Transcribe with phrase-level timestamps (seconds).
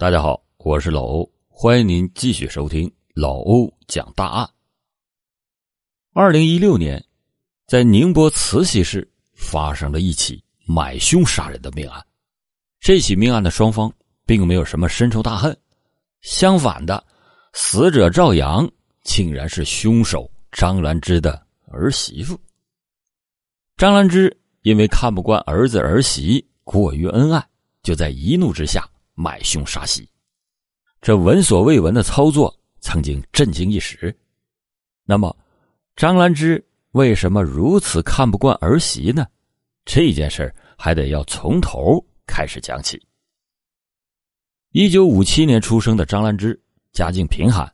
[0.00, 4.48] 大家好，我是老欧，欢迎您继续收听老欧讲大案。
[6.14, 7.04] 二零一六年，
[7.66, 12.02] 在宁波慈溪市发生了一起买凶杀人的命案。
[12.80, 13.92] 这起命案的双方
[14.24, 15.54] 并没有什么深仇大恨，
[16.22, 17.06] 相反的，
[17.52, 18.66] 死者赵阳
[19.02, 22.40] 竟然是凶手张兰芝的儿媳妇。
[23.76, 27.46] 张兰芝因为看不惯儿子儿媳过于恩爱，
[27.82, 28.88] 就在一怒之下。
[29.20, 30.08] 买凶杀媳，
[31.02, 34.16] 这闻所未闻的操作曾经震惊一时。
[35.04, 35.36] 那么，
[35.94, 39.26] 张兰芝为什么如此看不惯儿媳呢？
[39.84, 42.98] 这件事还得要从头开始讲起。
[44.70, 46.58] 一九五七年出生的张兰芝，
[46.92, 47.70] 家境贫寒，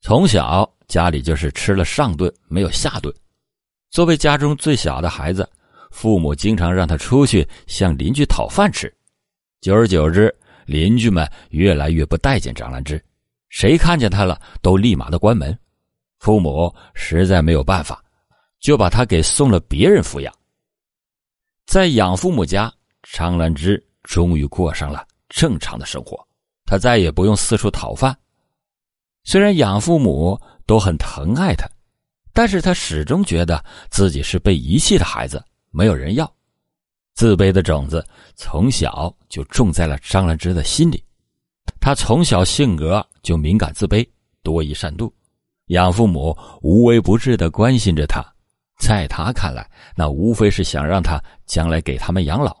[0.00, 3.12] 从小家里就是吃了上顿没有下顿。
[3.90, 5.48] 作为家中最小的孩子，
[5.90, 8.94] 父母经常让他出去向邻居讨饭吃，
[9.60, 10.32] 久而久之。
[10.68, 13.02] 邻居们越来越不待见张兰芝，
[13.48, 15.58] 谁看见他了都立马的关门。
[16.18, 18.04] 父母实在没有办法，
[18.60, 20.30] 就把他给送了别人抚养。
[21.64, 22.70] 在养父母家，
[23.02, 26.22] 张兰芝终于过上了正常的生活，
[26.66, 28.14] 他再也不用四处讨饭。
[29.24, 31.66] 虽然养父母都很疼爱他，
[32.34, 36.30] 但是他始终觉得自己是被遗弃的孩子，没有人要。
[37.18, 41.02] 自卑的种子从小就种在了张兰芝的心里，
[41.80, 44.08] 他从小性格就敏感自卑，
[44.44, 45.12] 多疑善妒，
[45.66, 48.24] 养父母无微不至的关心着他，
[48.78, 52.56] 在他看来，那无非是想让他将来给他们养老。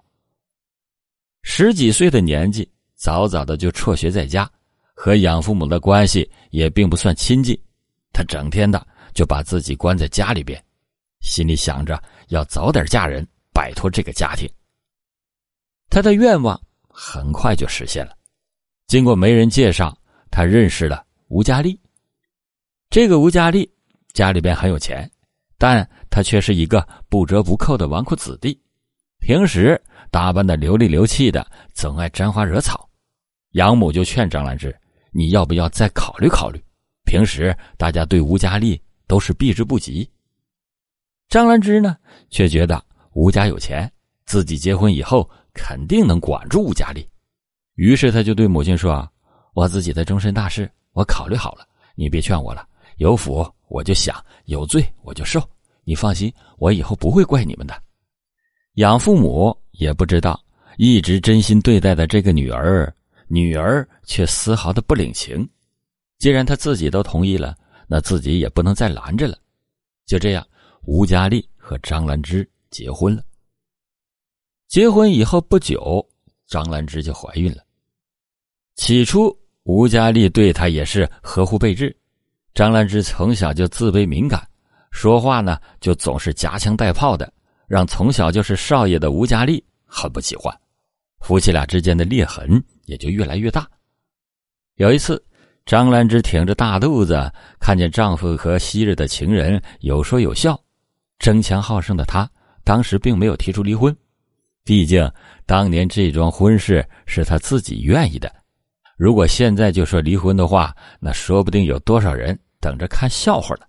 [1.44, 4.50] 十几岁的年纪，早早的就辍学在家，
[4.92, 7.56] 和养父母的关系也并不算亲近，
[8.12, 10.60] 他整天的就把自己关在家里边，
[11.20, 13.24] 心里想着要早点嫁人。
[13.58, 14.48] 摆脱这个家庭，
[15.90, 16.56] 他的愿望
[16.88, 18.16] 很快就实现了。
[18.86, 19.98] 经过媒人介绍，
[20.30, 21.76] 他认识了吴佳丽。
[22.88, 23.68] 这个吴佳丽
[24.12, 25.10] 家里边很有钱，
[25.58, 28.56] 但他却是一个不折不扣的纨绔子弟，
[29.18, 31.44] 平时打扮的流里流气的，
[31.74, 32.88] 总爱沾花惹草。
[33.54, 34.72] 养母就劝张兰芝
[35.10, 36.62] ：“你要不要再考虑考虑？”
[37.04, 40.08] 平时大家对吴佳丽都是避之不及。
[41.28, 41.96] 张兰芝呢，
[42.30, 42.86] 却觉得。
[43.18, 43.90] 吴家有钱，
[44.26, 47.04] 自己结婚以后肯定能管住吴家丽。
[47.74, 49.10] 于是他就对母亲说
[49.54, 52.64] ：“我自己的终身大事，我考虑好了，你别劝我了。
[52.98, 55.42] 有福我就享，有罪我就受。
[55.82, 57.82] 你放心，我以后不会怪你们的。”
[58.74, 60.40] 养父母也不知道，
[60.76, 62.94] 一直真心对待的这个女儿，
[63.26, 65.44] 女儿却丝毫的不领情。
[66.20, 67.56] 既然他自己都同意了，
[67.88, 69.36] 那自己也不能再拦着了。
[70.06, 70.46] 就这样，
[70.82, 72.48] 吴佳丽和张兰芝。
[72.70, 73.22] 结婚了。
[74.68, 76.06] 结婚以后不久，
[76.46, 77.62] 张兰芝就怀孕了。
[78.74, 81.96] 起初，吴佳丽对她也是呵护备至。
[82.54, 84.46] 张兰芝从小就自卑敏感，
[84.90, 87.32] 说话呢就总是夹枪带炮的，
[87.66, 90.54] 让从小就是少爷的吴佳丽很不喜欢。
[91.20, 93.68] 夫妻俩之间的裂痕也就越来越大。
[94.76, 95.22] 有一次，
[95.66, 100.58] 张兰芝挺着大肚子，看见丈夫和昔日的情人有说有笑，
[101.18, 102.30] 争强好胜的她。
[102.68, 103.96] 当时并没有提出离婚，
[104.62, 105.10] 毕竟
[105.46, 108.30] 当年这桩婚事是他自己愿意的。
[108.98, 113.62] 如果现在就说离婚的话，那说不定有多少人等着看笑话呢。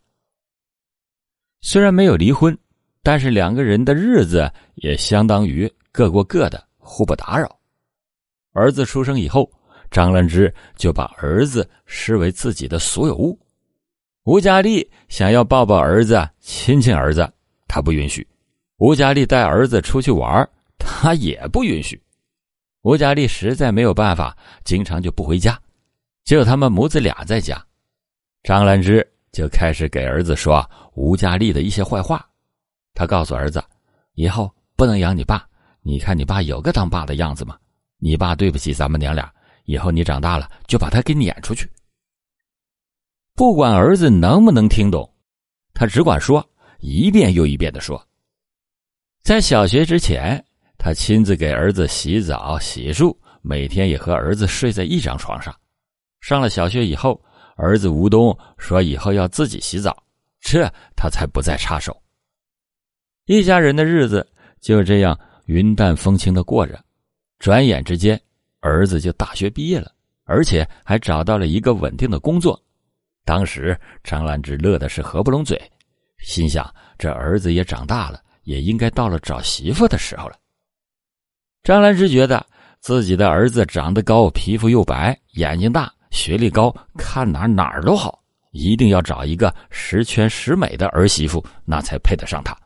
[1.62, 2.58] 虽然没有离婚，
[3.02, 7.58] 但是两个人的日子也相当于各过各的，互不打扰。
[8.52, 9.50] 儿子出生以后，
[9.90, 13.40] 张兰芝就把儿子视为自己的所有物。
[14.26, 17.32] 吴佳丽想要抱抱儿子、亲亲儿子，
[17.66, 18.28] 他不允许。
[18.80, 22.02] 吴佳丽带儿子出去玩，他也不允许。
[22.84, 25.60] 吴佳丽实在没有办法，经常就不回家，
[26.24, 27.62] 只有他们母子俩在家。
[28.42, 32.26] 张兰芝就开始给儿子说吴佳丽的一些坏话。
[32.94, 33.62] 他告诉儿子，
[34.14, 35.46] 以后不能养你爸。
[35.82, 37.58] 你看你爸有个当爸的样子吗？
[37.98, 39.30] 你爸对不起咱们娘俩，
[39.66, 41.70] 以后你长大了就把他给撵出去。
[43.36, 45.14] 不管儿子能不能听懂，
[45.74, 46.50] 他只管说，
[46.80, 48.02] 一遍又一遍的说。
[49.30, 50.44] 在小学之前，
[50.76, 55.56] 他亲自给儿子洗澡、洗漱，每天也和儿子睡在一张床上。
[56.20, 57.24] 上了小学以后，
[57.56, 59.96] 儿子吴东说以后要自己洗澡，
[60.42, 61.96] 这他才不再插手。
[63.26, 64.28] 一家人的日子
[64.62, 65.16] 就这样
[65.46, 66.84] 云淡风轻的过着。
[67.38, 68.20] 转眼之间，
[68.62, 69.92] 儿子就大学毕业了，
[70.24, 72.60] 而且还找到了一个稳定的工作。
[73.26, 75.56] 当时张兰芝乐的是合不拢嘴，
[76.18, 76.68] 心想
[76.98, 78.20] 这儿子也长大了。
[78.50, 80.36] 也应该到了找媳妇的时候了。
[81.62, 82.44] 张兰芝觉得
[82.80, 88.20] 自己的儿子长得高，皮肤又白，眼睛大，学历高，看哪哪儿都好，
[88.50, 92.58] 一定要找一个十全十美的儿媳妇，那才配得上他。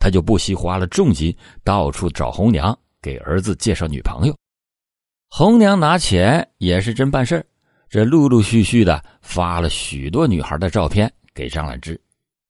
[0.00, 1.32] 他就不惜花了重金，
[1.62, 4.36] 到处找红娘给儿子介绍女朋友。
[5.28, 7.46] 红娘拿钱也是真办事
[7.88, 12.00] 这陆陆续续的发了许多女孩的照片给张兰芝，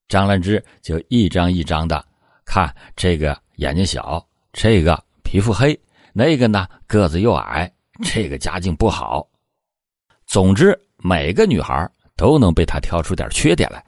[0.08, 2.02] 张兰芝就一张一张的
[2.44, 5.78] 看，这个眼睛小，这个皮肤黑。
[6.12, 7.72] 那个呢，个子又矮，
[8.04, 9.26] 这个家境不好。
[10.26, 13.82] 总之，每个女孩都能被他挑出点缺点来。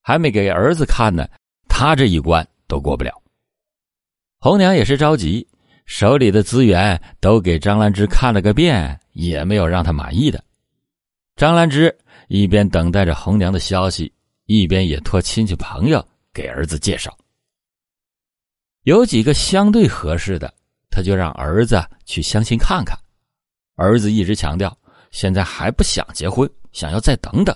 [0.00, 1.28] 还没给儿子看呢，
[1.68, 3.12] 他这一关都过不了。
[4.38, 5.46] 红娘也是着急，
[5.84, 10.42] 手里的资源都给张兰芝看了个遍，也没有让她满意的。
[11.36, 11.94] 张兰芝
[12.28, 14.10] 一边等待着红娘的消息，
[14.46, 16.02] 一边也托亲戚朋友
[16.32, 17.14] 给儿子介绍，
[18.88, 20.52] 有几个相对合适的。
[20.90, 22.98] 他就让儿子去相亲看看，
[23.74, 24.76] 儿子一直强调
[25.10, 27.54] 现在还不想结婚，想要再等等。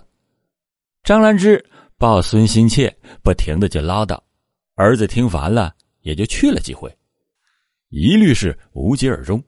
[1.02, 1.64] 张兰芝
[1.96, 4.20] 抱孙心切，不停的就唠叨，
[4.75, 6.94] 儿子听烦了，也就去了几回，
[7.88, 9.43] 一律是无疾而终。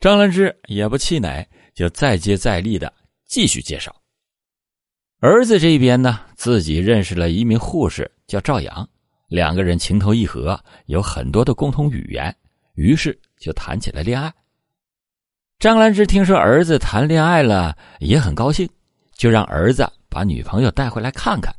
[0.00, 2.90] 张兰芝也不气馁，就再接再厉的
[3.26, 3.94] 继续介绍。
[5.20, 8.88] 儿子这边呢，自己认识了一名护士，叫赵阳，
[9.28, 12.34] 两个人情投意合，有很多的共同语言。
[12.74, 14.32] 于是就谈起了恋爱。
[15.58, 18.68] 张兰芝听说儿子谈恋爱了，也很高兴，
[19.12, 21.52] 就让儿子把女朋友带回来看看。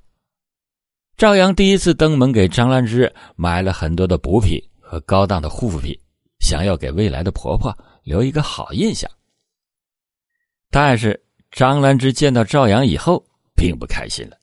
[1.17, 5.93] 赵阳第一次登门给张兰芝买了很多的补品和高档的护肤品，
[6.39, 9.11] 想要给未来的婆婆留一个好印象。
[10.71, 11.21] 但是
[11.51, 13.21] 张兰芝见到赵阳以后，
[13.53, 14.37] 并不开心了。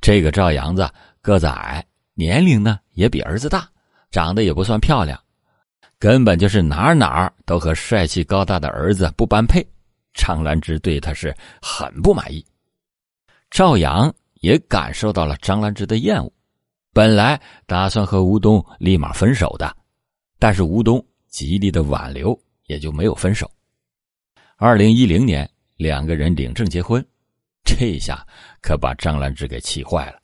[0.00, 0.90] 这个赵阳子
[1.22, 1.86] 个子矮，
[2.18, 3.68] 年龄呢也比儿子大，
[4.10, 5.16] 长得也不算漂亮。
[5.98, 9.66] 根本就是哪哪都和帅气高大的儿子不般配，
[10.14, 12.44] 张兰芝对他是很不满意。
[13.50, 16.32] 赵阳也感受到了张兰芝的厌恶，
[16.92, 19.76] 本来打算和吴东立马分手的，
[20.38, 23.50] 但是吴东极力的挽留，也就没有分手。
[24.56, 27.06] 二零一零年，两个人领证结婚，
[27.62, 28.26] 这一下
[28.62, 30.18] 可把张兰芝给气坏了。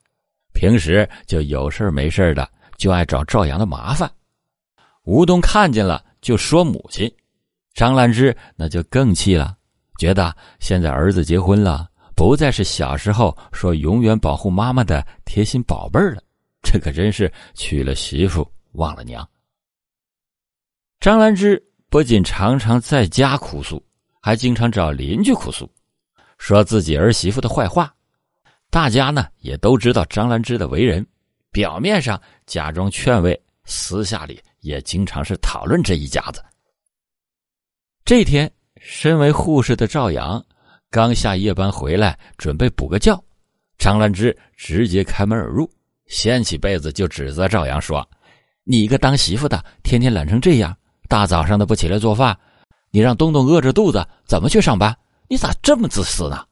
[0.53, 4.11] 平时就有事没事的就爱找赵阳的麻烦。
[5.05, 7.13] 吴东看见了，就说母亲
[7.75, 9.57] 张兰芝那就更气了，
[9.99, 16.23] 觉得现在儿子结婚了，不再是小时候说永远保护妈妈的贴心宝贝了，
[16.63, 19.29] 这可真是娶了媳妇忘了娘。
[21.01, 21.61] 张兰芝
[21.91, 23.85] 不仅常常在家哭诉，
[24.21, 25.69] 还经常找邻居哭诉，
[26.39, 27.93] 说自己儿媳妇的坏话。
[28.73, 31.07] 大家呢也都知道张兰芝的为人，
[31.51, 34.43] 表面上假装劝慰，私下里。
[34.63, 36.41] 也经常是讨论这一家子。
[38.05, 38.49] 这天，
[38.81, 40.41] 身为护士的赵阳
[40.89, 43.21] 刚下夜班回来，准备补个觉，
[43.77, 45.69] 张兰芝直接开门而入，
[46.07, 48.09] 掀起被子就指责赵阳说
[48.63, 50.73] ：“你一个当媳妇的，天天懒成这样，
[51.09, 52.39] 大早上的不起来做饭，
[52.93, 54.97] 你让东东饿着肚子怎么去上班？
[55.29, 56.47] 你咋这么自私呢？”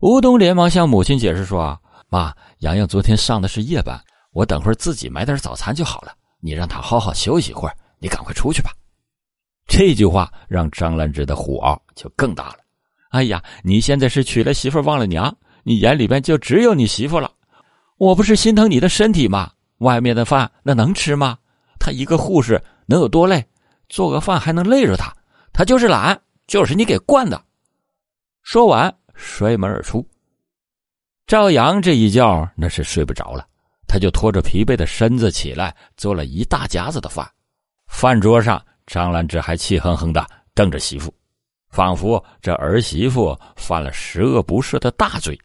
[0.00, 1.78] 吴东连忙向母亲解释说
[2.10, 3.98] ：“妈，洋洋昨天上的是夜班，
[4.32, 8.70] 我等会儿自己买点早餐就好了。”你让他好好休息一会儿，你赶快出去吧。
[9.66, 12.58] 这句话让张兰芝的火就更大了。
[13.08, 17.32] 哎呀，你现在是娶了媳妇忘了娘，你眼里边就只有你媳妇了。
[17.96, 19.50] 我不是心疼你的身体吗？
[19.78, 21.38] 外面的饭那能吃吗？
[21.80, 23.42] 他一个护士能有多累？
[23.88, 25.10] 做个饭还能累着他？
[25.54, 27.42] 他就是懒，就是你给惯的。
[28.42, 30.06] 说完，摔门而出。
[31.26, 33.46] 赵阳这一觉那是睡不着了。
[33.88, 37.24] 他就拖着疲惫的身子起来，做了一大家子的饭。
[37.86, 41.14] 饭桌上，张兰芝还气哼哼的瞪着媳妇，
[41.68, 45.38] 仿佛这儿媳妇犯了十恶不赦的大罪。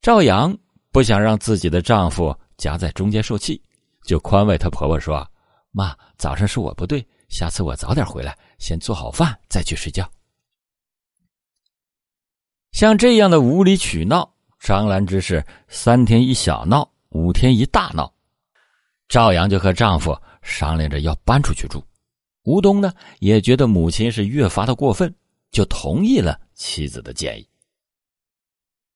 [0.00, 0.56] 赵阳
[0.92, 3.60] 不想让自己的丈夫夹在中间受气，
[4.04, 5.28] 就宽慰她婆婆说
[5.72, 10.08] ：“妈，早上是我不对，下次我早点回来，先做好饭再去睡觉。”
[12.74, 14.28] 像这样的无理取闹，
[14.58, 16.90] 张兰芝是三天一小闹。
[17.10, 18.12] 五天一大闹，
[19.08, 21.80] 赵阳就和丈夫商量着要搬出去住。
[22.42, 25.14] 吴东呢也觉得母亲是越发的过分，
[25.52, 27.48] 就同意了妻子的建议。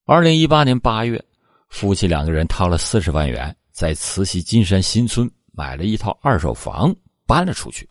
[0.07, 1.25] 二零一八年八月，
[1.69, 6.93] 夫妻两个人掏了四十万元，在慈溪金山新村买了一套二手房，
[7.29, 7.89] 搬了出去。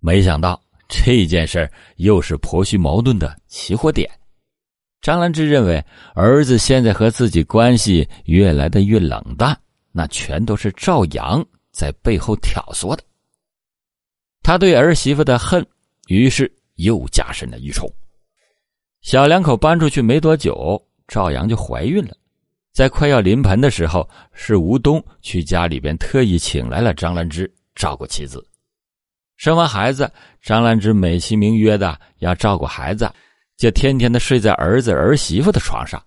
[0.00, 4.06] 没想到这件事又是婆媳矛盾的起火点。
[5.04, 5.84] 张兰芝认为，
[6.14, 9.54] 儿子现在和自己关系越来的越冷淡，
[9.92, 13.04] 那全都是赵阳在背后挑唆的。
[14.42, 15.62] 他对儿媳妇的恨，
[16.06, 17.86] 于是又加深了一重。
[19.02, 22.16] 小两口搬出去没多久，赵阳就怀孕了。
[22.72, 28.42] 在快要临盆的时候，是吴东去家里边特意请来了张兰芝照顾妻子。
[29.36, 33.06] 生完孩子，张兰芝美其名曰的要照顾孩子，
[33.56, 36.02] 就天天的睡在儿子儿媳妇的床上。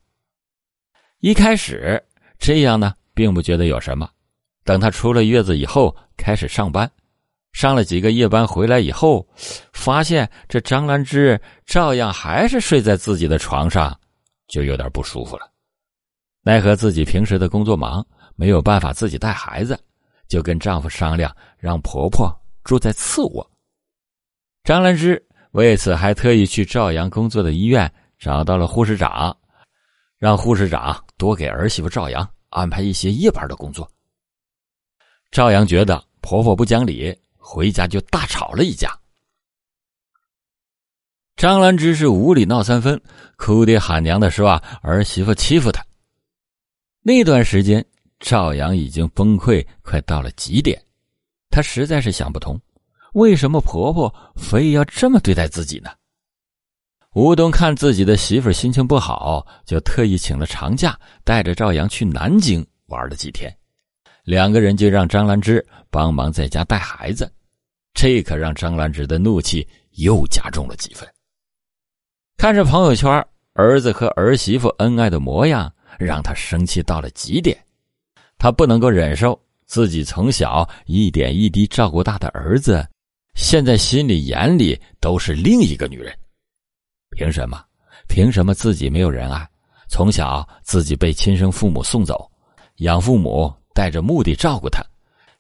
[1.19, 2.01] 一开始
[2.37, 4.09] 这样呢，并不觉得有什么。
[4.63, 6.89] 等她出了月子以后，开始上班，
[7.53, 9.27] 上了几个夜班回来以后，
[9.73, 13.97] 发现这张兰芝照样还是睡在自己的床上，
[14.47, 15.51] 就有点不舒服了。
[16.41, 19.77] 奈何自己平时的工作忙，没有办法自己带孩子，
[20.27, 22.31] 就跟丈夫商量，让婆婆
[22.63, 23.51] 住在次卧。
[24.63, 25.25] 张兰芝
[25.57, 29.35] 为此还特意去赵阳工作的医院找到了护士长，
[30.19, 33.91] 让护士长多给儿媳妇赵阳安排一些夜班的工作。
[35.31, 38.95] 赵阳觉得婆婆不讲理，回家就大吵了一架。
[41.35, 43.01] 张兰芝是无理闹三分，
[43.35, 45.83] 哭爹喊娘的说啊，儿媳妇欺负她。
[47.01, 47.83] 那段时间，
[48.19, 50.79] 赵阳已经崩溃，快到了极点。
[51.49, 52.61] 他实在是想不通，
[53.13, 55.89] 为什么婆婆非要这么对待自己呢？
[57.13, 63.55] 吴东看自己的媳妇心情不好，就特意请了长假，带着赵阳去南京玩了几天。
[64.23, 67.31] 两个人就让张兰芝帮忙在家带孩子，
[67.93, 71.07] 这可让张兰芝的怒气又加重了几分。
[72.37, 75.71] 看着朋友圈儿子和儿媳妇恩爱的模样。
[75.97, 77.57] 让他生气到了极点，
[78.37, 82.87] 他不能够忍受自己从小一点一滴照顾大的儿子，
[83.37, 86.11] 现在心里眼里都是另一个女人。
[87.11, 87.63] 凭什么？
[88.09, 89.47] 凭什么自己没有人爱？
[89.87, 92.29] 从小自己被亲生父母送走，
[92.77, 94.83] 养父母带着目的照顾他，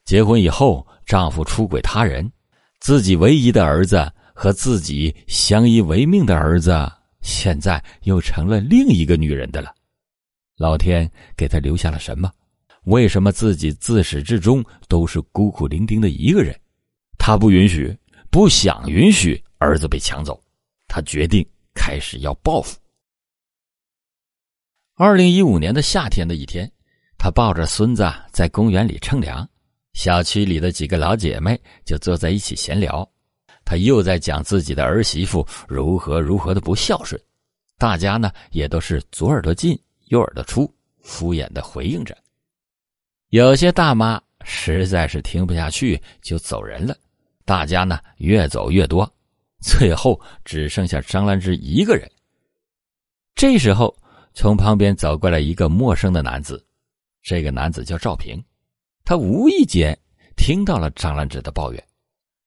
[0.05, 2.31] 结婚以后丈夫出轨他人，
[2.79, 6.89] 自己唯一的儿子和自己相依为命的儿子，
[7.21, 9.73] 现在又成了另一个女人的了。
[10.55, 12.31] 老天给他留下了什么？
[12.83, 16.55] 为什么自己自始至终都是孤苦伶仃的一个人？
[17.27, 17.93] 他不允许，
[18.31, 20.41] 不想允许儿子被抢走。
[20.87, 22.79] 他决定开始要报复。
[24.95, 26.71] 二零一五年的夏天的一天，
[27.17, 29.45] 他抱着孙子在公园里乘凉，
[29.91, 33.05] 小区里的几个老姐妹就坐在一起闲聊。
[33.65, 37.21] 他又在讲自己的儿媳妇如何如何的不孝顺，
[37.77, 39.77] 大家呢也都是左耳朵进。
[40.05, 42.17] 右耳朵出，敷衍的回应着。
[43.31, 46.95] 有些大妈实在是听不下去，就走人了。
[47.47, 49.09] 大家呢越走越多，
[49.61, 52.05] 最后只剩下张兰芝一个人。
[53.35, 53.95] 这时候，
[54.33, 56.61] 从旁边走过来一个陌生的男子。
[57.23, 58.43] 这个男子叫赵平，
[59.05, 59.97] 他无意间
[60.35, 61.81] 听到了张兰芝的抱怨，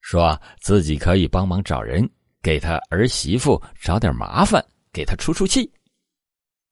[0.01, 2.07] 说自己可以帮忙找人
[2.39, 5.67] 给他儿媳妇找点麻烦，给他出出气。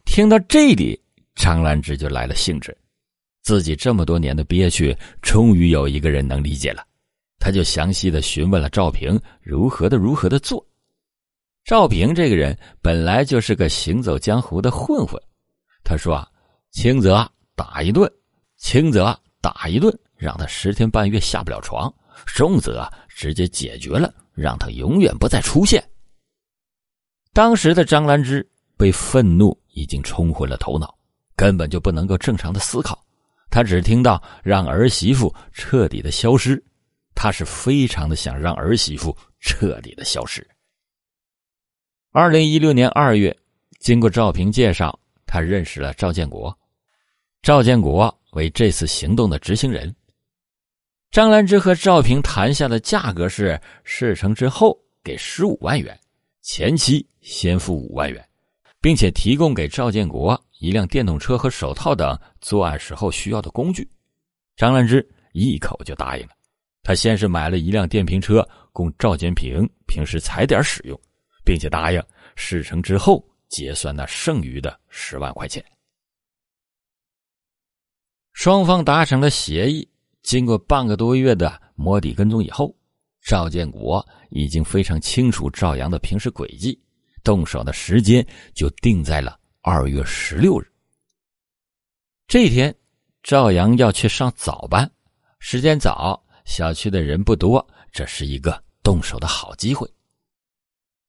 [0.05, 1.01] 听到这里，
[1.33, 2.77] 张兰芝就来了兴致，
[3.41, 6.86] 自己这么多年的憋屈，终于有一个人能理解了。
[7.39, 10.63] 他就详细的询问了赵平如何的如何的做。
[11.63, 15.22] 赵平这个人本来就是个行走江湖的混混，
[15.84, 16.27] 他说啊，
[16.72, 18.12] 轻则打一顿，
[18.58, 21.89] 轻则打一顿，让他十天半月下不了床；
[22.25, 25.84] 重则直接解决了，让他永远不再出现。
[27.34, 29.58] 当时的张兰芝被愤怒。
[29.74, 30.93] 已经冲昏了头脑，
[31.38, 33.01] 根本就不能够正常的思考。
[33.50, 36.62] 他只听到让儿媳妇彻底的消失，
[37.21, 40.47] 他是非常的想让儿媳妇彻底的消失。
[42.11, 43.38] 二零一六年二月，
[43.81, 46.57] 经过赵平介绍，他认识了赵建国，
[47.41, 49.93] 赵建国为这次行动的执行人。
[51.11, 55.99] 张兰芝和赵平谈下的价格是事成之后给十五万元，
[56.41, 58.25] 前期先付五万元。
[58.79, 63.85] 并且提供给赵建国一辆电动车和手套等作案时候需要的工具，
[64.55, 66.38] 张兰芝一口就答应了。
[66.81, 71.00] 他先是买了一辆电瓶车供赵建平平时踩点使用，
[71.43, 72.03] 并且答应
[72.36, 75.63] 事成之后结算那剩余的十万块钱。
[78.33, 79.88] 双方达成了协议，
[80.24, 82.74] 经过半个多月的摸底跟踪以后，
[83.21, 86.79] 赵建国已经非常清楚赵阳的平时轨迹。
[87.21, 90.65] 动手的时间就定在了二月十六日。
[92.27, 92.74] 这天，
[93.24, 94.89] 赵阳要去上早班，
[95.39, 99.87] 时间早，小区的人不多，这是一个动手的好机会。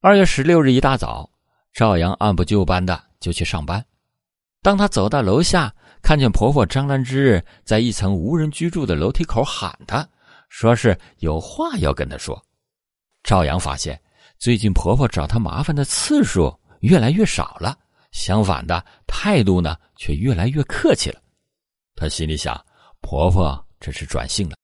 [0.03, 1.29] 二月十六日一大早，
[1.73, 3.83] 赵阳按部就班的就去上班。
[4.61, 10.07] 当他走到楼下，看见婆婆张兰芝在一层无人居住的楼梯口喊他，
[10.51, 12.41] 说是有话要跟他说，
[13.23, 13.99] 赵阳发现，
[14.39, 17.79] 最近婆婆找他麻烦的次数越来越少了，
[18.13, 21.19] 相反的态度呢却越来越客气了。
[21.97, 22.63] 他心里想，
[23.01, 24.55] 婆婆这是转性了，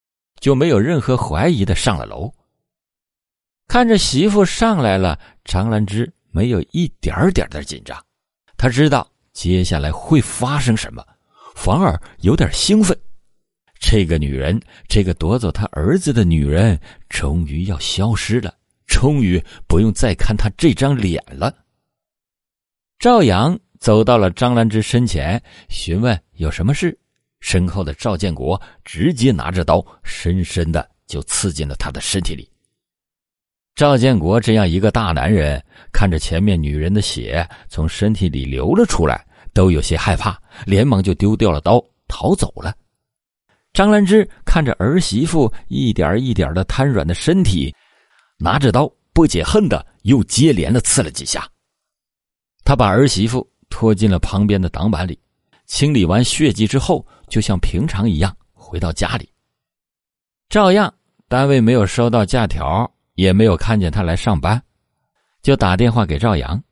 [0.41, 2.33] 就没有任何怀疑的上了楼。
[3.69, 8.01] 看着媳妇上来了，张兰芝没有一点点的紧张，
[8.57, 11.05] 她知道接下来会发生什么，
[11.55, 12.97] 反而有点兴奋。
[13.79, 18.55] 这个女人，这个夺走他儿子的女人，终于要消失了，
[18.87, 21.55] 终于不用再看她这张脸了。
[22.99, 26.99] 赵阳走到了张兰芝身前，询问有什么事。
[27.47, 32.51] 身后的赵建国直接拿着刀，深深的就刺进了他的身体里。
[33.77, 39.25] 赵建国这样一个大男人，看着前面女人的血从身体里流了出来，
[39.55, 42.75] 都有些害怕，连忙就丢掉了刀，逃走了。
[43.73, 47.73] 张兰芝看着儿媳妇一点一点的瘫软的身体，
[48.41, 51.49] 拿着刀不解恨的又接连的刺了几下。
[52.65, 55.17] 他把儿媳妇拖进了旁边的挡板里，
[55.67, 59.29] 清理完血迹之后，就像平常一样回到家里。
[60.49, 60.93] 照样，
[61.29, 62.91] 单位没有收到假条。
[63.17, 64.63] 也没有看见他来上班，
[65.41, 66.63] 就打电话给赵阳，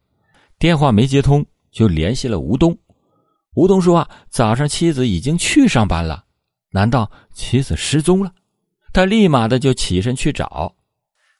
[0.59, 2.79] 电话没接通，就联系了吴东。
[3.55, 6.23] 吴东说：“啊，早上妻子已经去上班了，
[6.69, 8.31] 难道妻子失踪了？”
[8.93, 10.71] 他立马的就起身去找。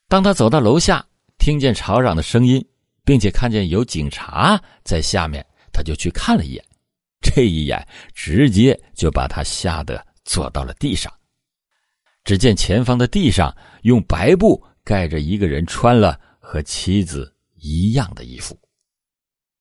[0.09, 1.05] 当他走到楼下，
[1.37, 2.67] 听见吵嚷的声音，
[3.05, 6.65] 并且看见有警察在下面，他就去看了一眼。
[7.35, 11.13] 这一眼直接就把他吓得坐到了地上。
[12.23, 14.63] 只见前方的地上用白布。
[14.87, 18.55] 盖着一个人穿了和妻子一样的衣服，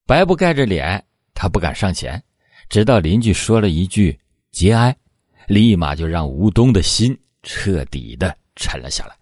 [0.05, 1.01] 白布盖着脸，
[1.33, 2.21] 他不敢上前，
[2.67, 4.19] 直到邻居说了一句
[4.51, 4.93] “节哀”，
[5.47, 9.15] 立马就让吴东的心彻底的沉了下来。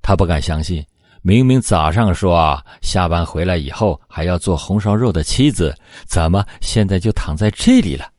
[0.00, 0.86] 他不敢相信，
[1.22, 5.74] 明明早上说下班回来以后还要做红烧肉的妻子，
[6.06, 8.10] 怎么现在就躺在这里了？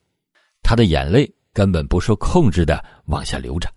[0.61, 3.69] 他的眼泪根本不受控制的往下流着。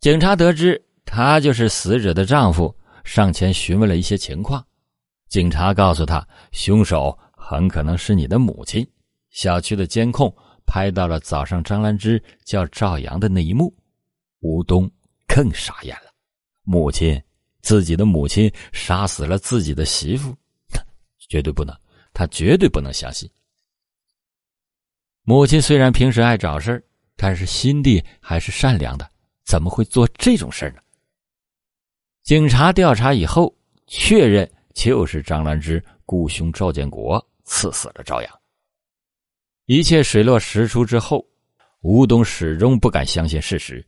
[0.00, 0.80] 警察得知。
[1.06, 4.66] 他就是死者的丈夫，上前询问了一些情况。
[5.28, 8.84] 警察告诉他，凶手很可能是你的母亲。
[9.28, 13.72] 小区的监控拍到了早上张兰芝叫赵阳的那一幕。
[14.40, 14.90] 吴东
[15.28, 16.10] 更傻眼了，
[16.62, 17.22] 母亲，
[17.64, 20.36] 自己的母亲杀死了自己的媳妇，
[21.30, 21.74] 绝对不能，
[22.12, 23.28] 他绝对不能相信。
[25.22, 26.84] 母亲虽然平时爱找事
[27.16, 29.10] 但是心地还是善良的，
[29.46, 30.82] 怎么会做这种事呢？
[32.22, 33.54] 警察调查以后，
[33.86, 38.40] 确认就是张兰芝雇凶赵建国刺死了赵阳。
[39.64, 41.26] 一切水落石出之后，
[41.80, 43.82] 吴东始终不敢相信事实。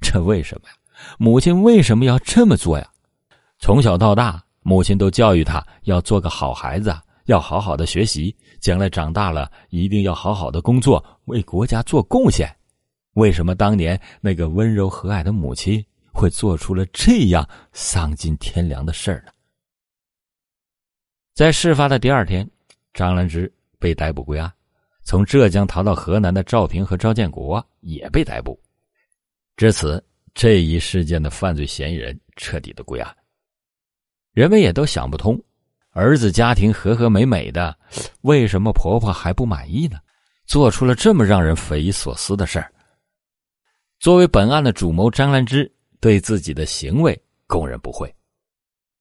[0.00, 0.76] 这为什么呀？
[1.18, 2.92] 母亲为什么要这么做呀？
[3.58, 12.54] 从小到大，母亲都教育他要做个好孩子，要好好的学习，将来长大了一定要好好的工作，为国家做贡献。
[13.14, 15.84] 为什么当年那个温柔和蔼的母亲？
[16.18, 19.32] 会做出了这样丧尽天良的事儿呢？
[21.34, 22.50] 在事发的第二天，
[22.94, 24.50] 张兰芝被逮捕归案。
[25.02, 28.58] 从浙江逃到河南的赵平和赵建国也被逮捕。
[29.58, 33.14] 至此，这一事件的犯罪嫌疑人彻底的归案。
[34.36, 35.42] 人们也都想不通，
[35.92, 37.74] 儿子家庭和和美美的，
[38.20, 39.96] 为什么婆婆还不满意呢？
[40.44, 42.70] 做出了这么让人匪夷所思的事儿。
[43.98, 45.72] 作为本案的主谋，张兰芝。
[45.98, 48.14] 对自己的行为供认不讳，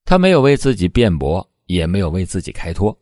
[0.06, 2.98] 他没有为自己辩驳，也没有为自己开脱，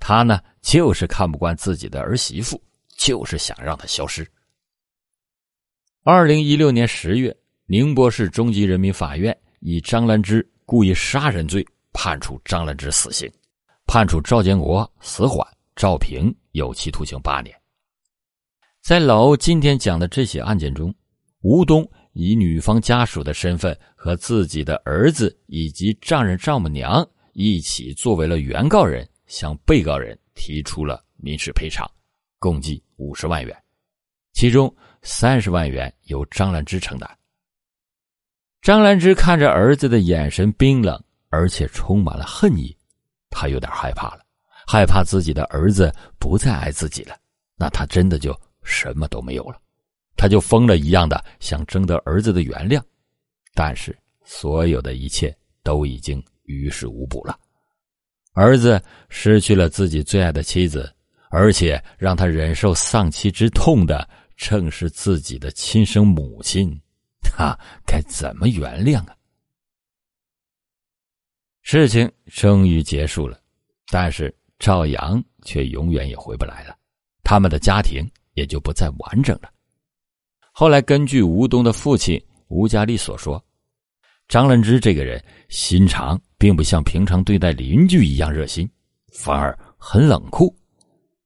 [0.00, 2.60] 他呢就是看不惯自己的儿媳妇，
[2.98, 4.26] 就是想让她消失。
[6.02, 7.34] 二零一六年十月，
[7.66, 11.64] 宁波市中级人民法院以张兰芝故意杀人罪
[11.96, 13.26] 判处张兰芝死刑，
[13.86, 15.42] 判处赵建国死缓，
[15.74, 17.58] 赵平有期徒刑八年。
[18.82, 20.94] 在老欧今天讲的这起案件中，
[21.40, 21.90] 吴东。
[22.18, 31.86] 以女方家属的身份和自己的儿子以及丈人丈母娘一起作为了原告人，向被告人提出了民事赔偿，
[32.38, 33.54] 共计五十万元，
[34.32, 37.18] 其中三十万元由张兰芝承担。
[38.62, 42.76] 张兰芝看着儿子的眼神冰冷，而且充满了恨意，
[43.30, 44.20] 他有点害怕了，
[44.66, 47.16] 害怕自己的儿子不再爱自己了，
[47.56, 49.60] 那他真的就什么都没有了。
[50.16, 52.82] 他就疯了一样的想征得儿子的原谅，
[53.54, 57.38] 但是所有的一切都已经于事无补了。
[58.32, 60.90] 儿子失去了自己最爱的妻子，
[61.30, 66.78] 而且让他忍受丧妻之痛的正是自己的亲生母亲，
[67.22, 69.15] 他该怎么原谅啊？
[71.68, 73.40] 事情终于结束了，
[73.88, 76.78] 但是赵阳却永远也回不来了，
[77.24, 79.50] 他们的家庭也就不再完整了。
[80.52, 83.44] 后来，根据吴东的父亲吴家丽所说，
[84.28, 88.70] 张兰芝这个人心肠并不像平常对待邻居一样热心，
[89.10, 90.56] 反而很冷酷。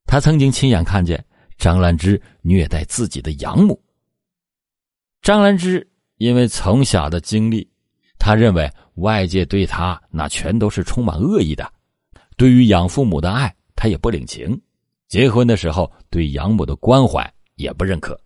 [0.06, 1.22] 他曾经亲眼看见
[1.58, 3.78] 张兰芝虐待自己的养母。
[5.20, 7.68] 张兰芝因为从小的经历。
[8.22, 11.70] 他认为外界对他那全都是充满恶意的，
[12.36, 14.60] 对于养父母的爱他也不领情，
[15.08, 18.18] 结婚的时候对养母的关怀也不认可，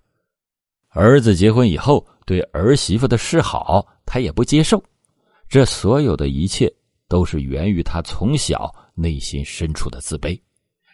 [0.90, 4.82] 儿子结婚以后对儿媳妇的示好他也不接受，
[5.48, 6.72] 这所有的一切
[7.08, 10.40] 都是源于他从小内心深处的自卑，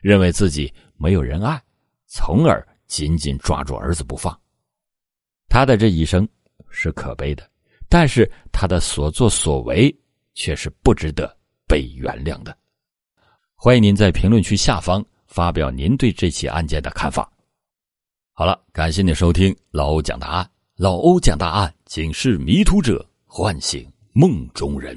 [0.01, 1.61] 认为自己没有人爱，
[2.07, 4.39] 从而紧紧抓住儿子不放。
[5.49, 6.29] 他的这一生
[6.69, 7.43] 是可悲的。
[7.91, 9.95] 但是他的所作所为
[10.35, 12.57] 却是不值得被原谅的。
[13.57, 17.31] 欢迎您在评论区下方发表您对这起案件的看法。
[18.33, 20.51] 好了，感谢您收听老欧讲答案。
[20.77, 24.97] 老欧讲答案，警示迷途者，唤醒梦中人。